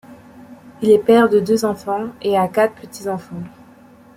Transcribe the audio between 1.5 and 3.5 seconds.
enfants et a quatre petits enfants.